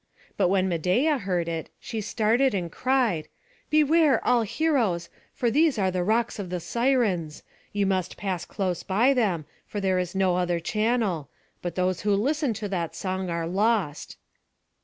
[0.35, 3.27] But when Medeia heard it, she started, and cried:
[3.69, 7.43] "Beware, all heroes, for these are the rocks of the Sirens.
[7.71, 11.29] You must pass close by them, for there is no other channel;
[11.61, 14.17] but those who listen to that song are lost."